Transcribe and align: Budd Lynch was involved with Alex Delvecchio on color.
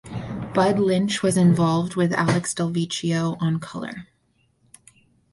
Budd 0.55 0.79
Lynch 0.79 1.21
was 1.21 1.37
involved 1.37 1.95
with 1.95 2.11
Alex 2.13 2.55
Delvecchio 2.55 3.37
on 3.39 3.59
color. 3.59 4.07